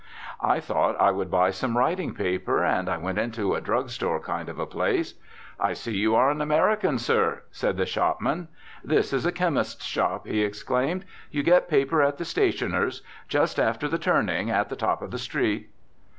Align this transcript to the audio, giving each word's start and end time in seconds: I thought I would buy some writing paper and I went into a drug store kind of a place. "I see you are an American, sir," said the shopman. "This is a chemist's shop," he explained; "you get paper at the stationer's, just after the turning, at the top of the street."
I 0.41 0.59
thought 0.59 0.99
I 0.99 1.11
would 1.11 1.29
buy 1.29 1.51
some 1.51 1.77
writing 1.77 2.15
paper 2.15 2.63
and 2.65 2.89
I 2.89 2.97
went 2.97 3.19
into 3.19 3.53
a 3.53 3.61
drug 3.61 3.91
store 3.91 4.19
kind 4.19 4.49
of 4.49 4.57
a 4.57 4.65
place. 4.65 5.13
"I 5.59 5.73
see 5.73 5.95
you 5.95 6.15
are 6.15 6.31
an 6.31 6.41
American, 6.41 6.97
sir," 6.97 7.43
said 7.51 7.77
the 7.77 7.85
shopman. 7.85 8.47
"This 8.83 9.13
is 9.13 9.27
a 9.27 9.31
chemist's 9.31 9.85
shop," 9.85 10.25
he 10.25 10.41
explained; 10.41 11.05
"you 11.29 11.43
get 11.43 11.69
paper 11.69 12.01
at 12.01 12.17
the 12.17 12.25
stationer's, 12.25 13.03
just 13.27 13.59
after 13.59 13.87
the 13.87 13.99
turning, 13.99 14.49
at 14.49 14.69
the 14.69 14.75
top 14.75 15.03
of 15.03 15.11
the 15.11 15.19
street." 15.19 15.69